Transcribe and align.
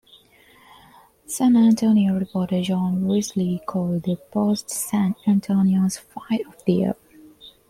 San 1.27 1.55
Antonio 1.55 2.17
reporter 2.17 2.59
John 2.63 3.03
Whisler 3.03 3.63
called 3.67 4.01
the 4.01 4.17
bout 4.33 4.67
San 4.71 5.13
Antonio's 5.27 5.99
Fight 5.99 6.41
of 6.47 6.65
the 6.65 6.73
Year. 6.73 6.95